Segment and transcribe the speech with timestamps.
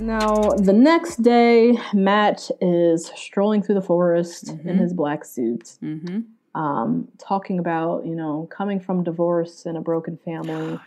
[0.00, 6.20] Now, the next day, Matt is strolling through the forest in his black suit, Mm-hmm.
[6.60, 10.78] um, talking about, you know, coming from divorce and a broken family.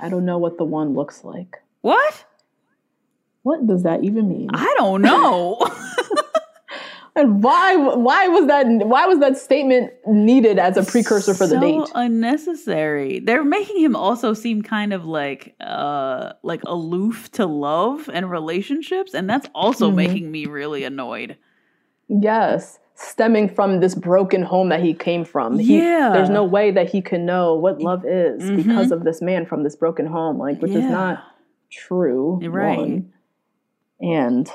[0.00, 1.62] I don't know what the one looks like.
[1.82, 2.24] What?
[3.42, 4.50] What does that even mean?
[4.52, 5.58] I don't know.
[7.16, 11.54] and why why was that why was that statement needed as a precursor for the
[11.56, 11.90] so date?
[11.94, 13.20] unnecessary.
[13.20, 19.14] They're making him also seem kind of like uh like aloof to love and relationships,
[19.14, 19.94] and that's also Mhm.
[19.94, 21.36] making me really annoyed.
[22.08, 22.78] Yes.
[22.98, 25.58] Stemming from this broken home that he came from.
[25.58, 26.10] He- Yeah.
[26.14, 28.56] there's no way that he can know what love is Mhm.
[28.56, 31.22] because of this man from this broken home, like which is not
[31.70, 32.40] true.
[32.42, 32.78] Right.
[32.78, 33.12] one.
[34.00, 34.50] And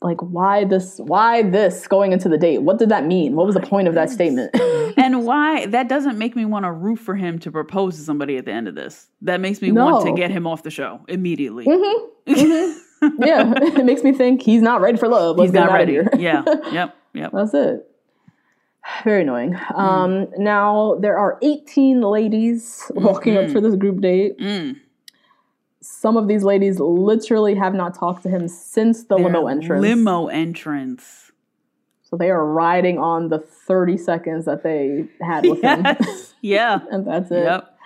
[0.00, 2.58] like why this why this going into the date?
[2.58, 3.34] What did that mean?
[3.34, 4.50] What was the point of that statement?
[4.96, 8.36] and why that doesn't make me want to root for him to propose to somebody
[8.36, 9.08] at the end of this.
[9.22, 11.64] That makes me want to get him off the show immediately.
[11.66, 11.94] Mhm,
[12.28, 12.78] mhm.
[13.20, 15.36] yeah, it makes me think he's not ready for love.
[15.36, 15.92] Let's He's not ready.
[15.92, 16.08] here.
[16.16, 16.44] Yeah.
[16.70, 16.96] Yep.
[17.14, 17.32] Yep.
[17.32, 17.88] That's it.
[19.04, 19.54] Very annoying.
[19.54, 19.78] Mm.
[19.78, 23.52] Um, now there are 18 ladies walking up Mhm.
[23.52, 24.38] for this group date.
[24.38, 24.76] Mm.
[25.82, 29.82] Some of these ladies literally have not talked to him since the limo entrance.
[29.82, 31.32] Limo entrance.
[32.02, 35.84] So they are riding on the 30 seconds that they had with him.
[36.42, 36.80] Yeah.
[36.90, 37.44] and that's it.
[37.44, 37.78] Yep.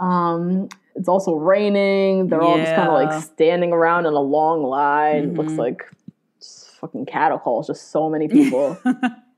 [0.00, 2.26] Um, it's also raining.
[2.26, 5.30] They're all just kind of like standing around in a long line.
[5.30, 5.88] It Looks like
[6.80, 8.76] fucking cattle calls, just so many people.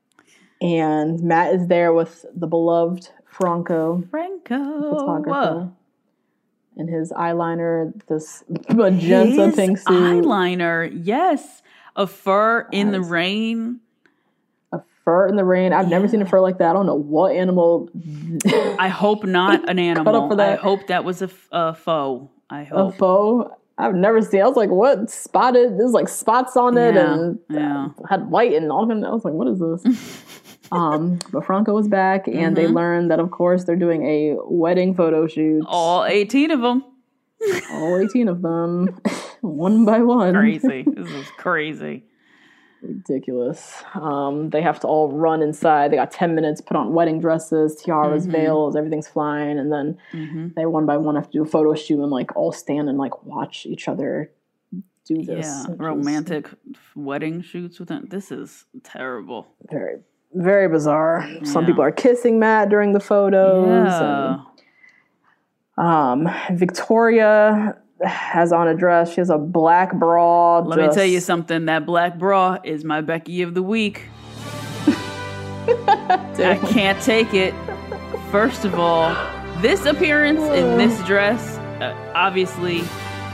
[0.60, 4.90] and Matt is there with the beloved Franco Franco.
[4.90, 5.70] photographer.
[6.76, 8.42] And his eyeliner, this
[8.72, 11.62] magenta His pink suit, eyeliner, yes.
[11.96, 13.78] A fur in the rain.
[14.72, 15.72] a fur in the rain.
[15.72, 16.70] I've never seen a fur like that.
[16.70, 17.88] I don't know what animal.
[18.78, 20.28] I hope not an up animal.
[20.28, 20.58] for that.
[20.58, 22.28] I hope that was a, a faux.
[22.50, 22.94] I hope.
[22.94, 23.54] A faux?
[23.78, 24.40] I've never seen.
[24.42, 25.78] I was like, what spotted?
[25.78, 27.88] There's like spots on it, Yeah, and yeah.
[28.08, 28.86] had white and all.
[28.88, 30.22] kind of- I was like, what is this?
[30.72, 32.74] um, but Franco was back, and they Mhm.
[32.74, 35.64] learned that, of course, they're doing a wedding photo shoot.
[35.68, 36.84] All 18 of them.
[37.70, 38.98] All eighteen of them,
[39.42, 40.34] one by one.
[40.34, 40.82] Crazy.
[40.96, 42.04] this is crazy.
[42.80, 43.82] Ridiculous.
[43.94, 45.90] Um, they have to all run inside.
[45.90, 48.32] They got 10 minutes, put on wedding dresses, tiaras, Mhm.
[48.32, 49.58] veils, everything's flying.
[49.58, 52.34] And then hmm they one by one have to do a photo shoot and like
[52.36, 54.30] all stand and like watch each other
[55.06, 55.28] do this.
[55.28, 55.62] Yeah.
[55.62, 56.48] which is Romantic
[56.94, 58.06] wedding shoots with them.
[58.08, 59.48] This is terrible.
[59.70, 59.96] Very,
[60.34, 61.28] very bizarre.
[61.44, 61.66] Some Yeah.
[61.68, 63.66] people are kissing Matt during the photos.
[63.66, 64.36] Yeah.
[65.76, 69.12] And, um, Victoria has on a dress.
[69.12, 70.58] She has a black bra.
[70.60, 71.66] Let me tell you something.
[71.66, 74.02] That black bra is my Becky of the week.
[75.66, 77.54] I can't take it.
[78.30, 79.14] First of all,
[79.60, 82.80] this appearance in this dress, uh, obviously,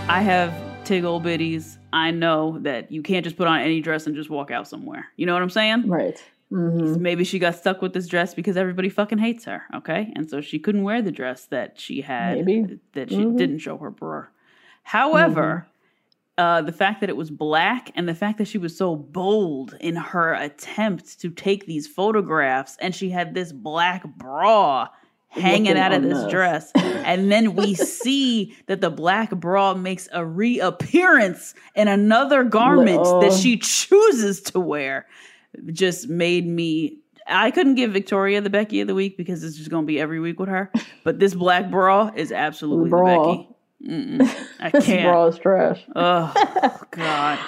[0.09, 0.51] I have
[0.85, 1.79] tiggle bitties.
[1.93, 5.07] I know that you can't just put on any dress and just walk out somewhere.
[5.17, 5.89] You know what I'm saying?
[5.89, 6.23] Right.
[6.51, 10.13] Hmm Maybe she got stuck with this dress because everybody fucking hates her, okay?
[10.17, 12.79] And so she couldn't wear the dress that she had Maybe.
[12.95, 13.37] that she Mhm.
[13.37, 14.25] didn't show her bra.
[14.83, 15.67] However,
[16.39, 19.77] uh, the fact that it was black and the fact that she was so bold
[19.81, 24.89] in her attempt to take these photographs and she had this black bra
[25.29, 26.73] hanging out of this dress
[27.05, 33.33] and then we see that the black bra makes a reappearance in another garment that
[33.33, 35.07] she chooses to wear
[35.73, 39.71] just made me I couldn't give Victoria the Becky of the week because it's just
[39.71, 40.73] going to be every week with her.
[41.05, 43.23] But this black bra is absolutely Bra.
[43.23, 43.47] the Becky.
[44.61, 45.05] I This can't.
[45.05, 45.81] bra is trash.
[45.95, 46.33] Oh
[46.91, 47.39] God.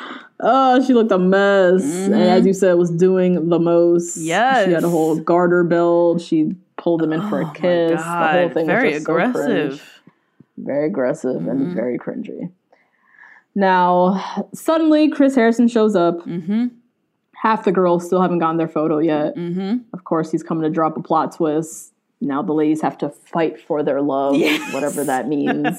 [0.40, 1.82] Oh, she looked a mess.
[1.84, 4.16] And as you said, was doing the most.
[4.16, 6.20] Yes, She had a whole garter belt.
[6.20, 8.00] She pulled him in for Oh a my kiss.
[8.00, 10.00] The whole thing Very was just so aggressive.
[10.58, 11.49] very aggressive Mm-hmm.
[11.49, 12.50] and very cringy.
[13.54, 16.19] Now, suddenly, Chris Harrison shows up.
[16.26, 16.69] Mm-hmm.
[17.43, 19.35] Half the girls still haven't gotten their photo yet.
[19.35, 19.79] Mm-hmm.
[19.93, 21.93] Of course, he's coming to drop a plot twist.
[22.21, 24.73] Now the ladies have to fight for their love, Yes.
[24.73, 25.77] whatever that means.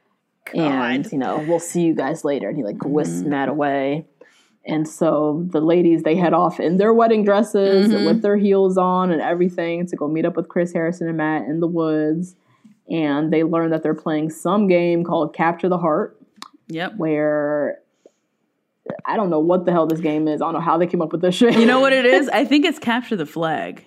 [0.54, 2.48] and you know, we'll see you guys later.
[2.48, 3.30] And he like whisks Mm-hmm.
[3.30, 4.06] Matt away.
[4.64, 8.04] And so the ladies they head off in their wedding dresses Mhm.
[8.06, 11.46] with their heels on and everything to go meet up with Chris Harrison and Matt
[11.46, 12.34] in the woods.
[12.90, 16.20] And they learn that they're playing some game called Capture the Heart,
[16.68, 16.94] Yep.
[16.96, 17.78] where
[19.04, 20.40] I don't know what the hell this game is.
[20.42, 21.58] I don't know how they came up with this shit.
[21.58, 22.28] You know what it is?
[22.28, 23.84] I think it's capture the flag.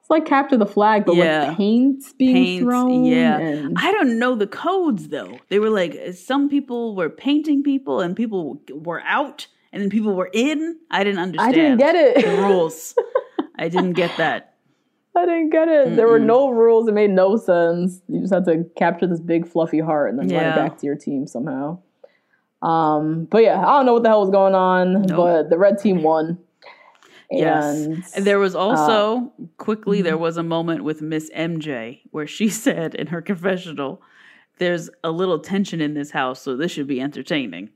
[0.00, 1.48] It's like capture the flag, but Yeah.
[1.48, 3.04] with paint being Paint, thrown.
[3.06, 3.38] yeah.
[3.38, 5.38] and- I don't know the codes though.
[5.48, 10.14] They were like some people were painting people and people were out and then people
[10.14, 10.78] were in.
[10.90, 11.48] I didn't understand.
[11.50, 12.24] I didn't get it.
[12.24, 12.94] the rules.
[13.58, 14.50] I didn't get that.
[15.16, 15.94] I didn't get it.
[15.96, 16.88] There were no rules.
[16.88, 18.02] It made no sense.
[18.08, 20.52] You just had to capture this big fluffy heart and then run Yeah.
[20.52, 21.78] it back to your team somehow.
[22.64, 25.16] Um, but yeah, I don't know what the hell was going on, Nope.
[25.16, 26.38] but the red team won.
[27.30, 27.84] Yes.
[27.84, 30.04] And And there was also Uh, quickly mm-hmm.
[30.04, 34.00] there was a moment with Miss MJ where she said in her confessional,
[34.58, 37.70] "There's a little tension in this house, so this should be entertaining."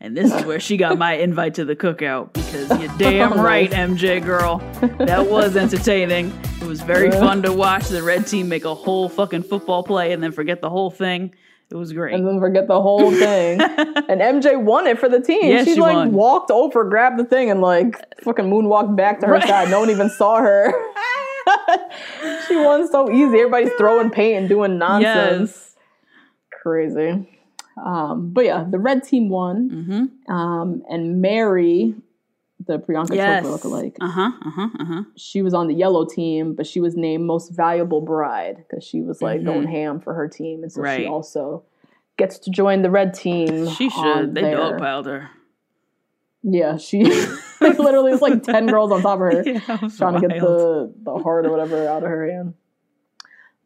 [0.00, 3.70] And this is where she got my invite to the cookout because you're damn right,
[3.70, 4.58] MJ girl.
[4.98, 6.32] That was entertaining.
[6.60, 10.12] It was very fun to watch the red team make a whole fucking football play
[10.12, 11.34] and then forget the whole thing.
[11.70, 12.14] It was great.
[12.14, 13.60] and then forget the whole thing.
[14.08, 15.50] and MJ won it for the team.
[15.50, 16.12] Yeah, she, she like won.
[16.12, 19.48] walked over, grabbed the thing, and like fucking moonwalked back to her Right.
[19.48, 19.70] side.
[19.70, 20.72] No one even saw her.
[22.48, 23.38] she won so easy.
[23.38, 25.50] Everybody's throwing paint and doing nonsense.
[25.50, 25.76] yes.
[26.62, 27.28] Crazy.
[27.84, 29.70] Um, but yeah, the red team won.
[29.70, 30.32] Mm-hmm.
[30.32, 31.94] Um, and Mary,
[32.66, 33.44] the Priyanka Yes.
[33.44, 34.30] Chopra lookalike, Uh huh.
[34.44, 34.68] Uh huh.
[34.80, 35.02] Uh huh.
[35.16, 39.00] she was on the yellow team, but she was named most valuable bride because she
[39.02, 39.44] was like Mhm.
[39.46, 41.62] going ham for her team, and so she also
[42.16, 43.66] gets to join the red team.
[43.68, 44.34] She should.
[44.34, 44.56] They there.
[44.56, 45.30] dogpiled her.
[46.42, 47.02] Yeah, she
[47.60, 49.58] like literally was like ten girls on top of her Yeah,
[49.96, 52.54] trying to get the the heart or whatever out of her hand.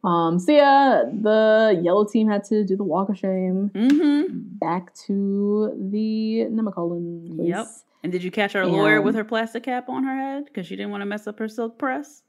[0.01, 4.37] Um, so yeah, the yellow team had to do the walk of shame Mm-hmm.
[4.57, 7.49] back to the Nemacolin place.
[7.49, 7.67] Yep.
[8.03, 10.75] And did you catch our lawyer with her plastic cap on her head because she
[10.75, 12.23] didn't want to mess up her silk press?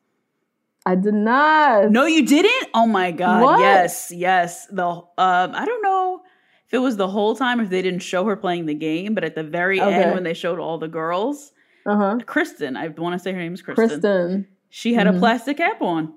[0.86, 1.90] I did not.
[1.90, 2.70] No, you didn't.
[2.74, 3.42] Oh my god.
[3.42, 3.60] What?
[3.60, 4.66] Yes, yes.
[4.66, 6.22] The um, I don't know
[6.66, 9.22] if it was the whole time if they didn't show her playing the game, but
[9.22, 10.02] at the very Okay.
[10.04, 11.52] end when they showed all the girls,
[11.86, 12.18] Uh huh.
[12.26, 13.88] Kristen, I want to say her name is Kristen.
[13.88, 14.48] Kristen.
[14.70, 15.16] She had Mhm.
[15.16, 16.14] a plastic cap on,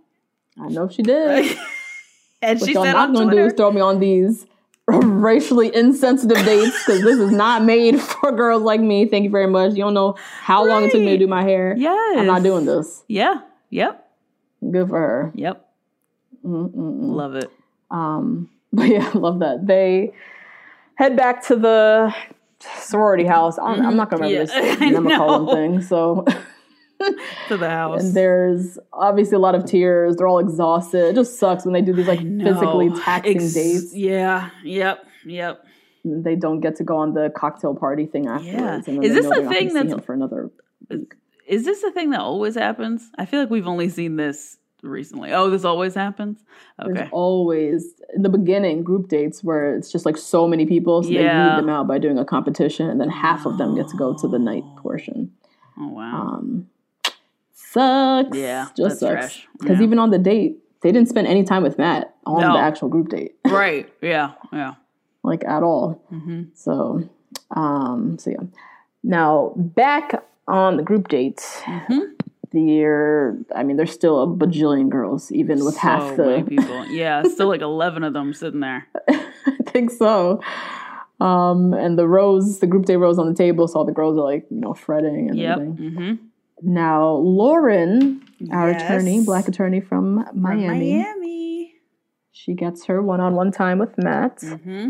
[0.59, 1.57] I know she did.
[2.41, 4.45] and What she y'all said not on gonna do is throw me on these
[4.87, 9.05] racially insensitive dates because this is not made for girls like me.
[9.05, 9.71] Thank you very much.
[9.71, 11.73] You don't know how long it took me to do my hair.
[11.77, 13.03] "Yes, I'm not doing this.
[13.07, 13.41] Yeah.
[13.69, 14.09] Yep.
[14.71, 15.31] Good for her.
[15.35, 15.69] Yep.
[16.45, 17.15] Mm-mm-mm.
[17.15, 17.49] Love it.
[17.89, 19.65] Um, but yeah, I love that.
[19.65, 20.13] They
[20.95, 22.13] head back to the
[22.81, 23.57] sorority house.
[23.57, 25.53] I'm, I'm not gonna remember Yeah, this I Nemacolin know.
[25.53, 25.81] thing.
[25.81, 26.25] So,
[27.49, 28.03] To the house.
[28.03, 30.15] and there's obviously a lot of tears.
[30.15, 31.09] They're all exhausted.
[31.09, 33.95] It just sucks when they do these like physically taxing Ex- dates.
[33.95, 34.49] Yeah.
[34.63, 35.05] Yep.
[35.25, 35.65] Yep.
[36.05, 38.87] and They don't get to go on the cocktail party thing afterwards.
[38.87, 39.01] Yeah.
[39.01, 40.51] Is this a they're not gonna thing that's- for another?
[41.47, 43.09] Is this a thing that always happens?
[43.17, 45.31] I feel like we've only seen this recently.
[45.33, 46.43] Oh, this always happens?
[46.81, 46.93] Okay.
[46.93, 51.09] There's always in the beginning group dates where it's just like so many people, so
[51.09, 51.55] they Yeah.
[51.55, 54.13] weed them out by doing a competition, and then half of them get to go
[54.13, 55.31] to the night portion.
[55.79, 56.21] Oh, wow.
[56.37, 56.67] Um,
[57.73, 58.37] sucks.
[58.37, 59.41] Yeah, just sucks.
[59.59, 59.83] Because Yeah.
[59.85, 62.53] even on the date, they didn't spend any time with Matt on No.
[62.53, 63.87] the actual group date, right.
[64.01, 64.31] Yeah.
[64.51, 64.73] Yeah.
[65.23, 66.01] like at all.
[66.09, 67.03] hmm So,
[67.55, 68.43] um, so yeah.
[69.03, 71.99] Now back on the group date, hmm
[72.51, 73.35] there.
[73.55, 76.49] I mean, there's still a bajillion girls, even with half so many the.
[76.49, 76.85] people.
[76.85, 77.23] Yeah.
[77.23, 78.87] Still like 11 of them sitting there.
[79.09, 80.39] I think so.
[81.19, 84.17] Um, and the rows, the group date rows on the table, so all the girls
[84.19, 85.57] are like, you know, fretting and Yep.
[85.59, 85.91] everything.
[85.95, 86.13] hmm
[86.63, 88.83] Now, Lauren, our Yes.
[88.83, 91.73] attorney, black attorney from Miami, Miami.
[92.31, 94.89] she gets her one-on-one time with Matt, hmm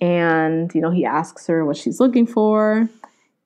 [0.00, 2.88] and you know he asks her what she's looking for,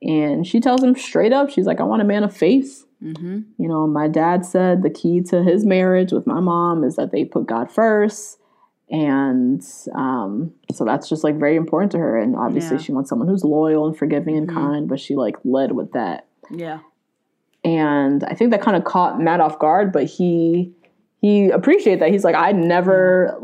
[0.02, 3.40] and she tells him straight up, she's like, "I want a man of faith." hmm
[3.58, 7.12] You know, my dad said the key to his marriage with my mom is that
[7.12, 8.38] they put God first.
[8.90, 9.62] And
[9.94, 12.16] um, so that's just like very important to her.
[12.18, 12.82] And obviously, Yeah.
[12.82, 14.54] she wants someone who's loyal and forgiving and Mhm.
[14.54, 16.26] kind, but she like led with that.
[16.50, 16.78] Yeah.
[17.76, 20.72] And I think that kind of caught Matt off guard, but he
[21.20, 22.10] he appreciated that.
[22.10, 23.36] He's like, I never,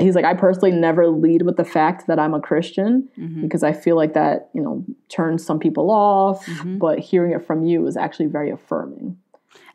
[0.00, 3.40] he's like, I personally never lead with the fact that I'm a Christian mm-hmm.
[3.40, 6.44] because I feel like that, you know, turns some people off.
[6.46, 6.78] Mm-hmm.
[6.78, 9.16] But hearing it from you was actually very affirming.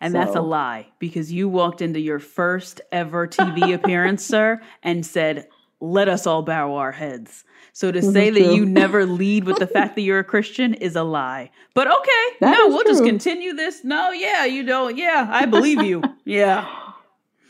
[0.02, 0.20] And so.
[0.20, 5.48] that's a lie because you walked into your first ever TV appearance, sir, and said,
[5.82, 7.44] let us all bow our heads.
[7.74, 10.96] So to say that you never lead with the fact that you're a Christian is
[10.96, 11.51] a lie.
[11.74, 12.91] But okay, that no, we'll true.
[12.91, 13.84] just continue this.
[13.84, 14.98] No, yeah, you don't.
[14.98, 16.01] Yeah, I believe you.
[16.25, 16.65] yeah.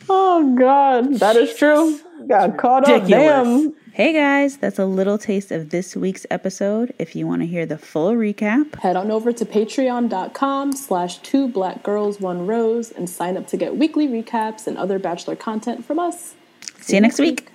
[0.08, 2.00] Oh God, that is true.
[2.27, 3.08] Got caught up.
[3.08, 3.74] Damn.
[3.91, 6.94] Hey guys, that's a little taste of this week's episode.
[7.00, 11.48] If you want to hear the full recap, head on over to patreon.com slash two
[11.48, 15.84] black girls, one rose and sign up to get weekly recaps and other bachelor content
[15.84, 16.36] from us.
[16.75, 17.41] See, See you next week.
[17.41, 17.55] week.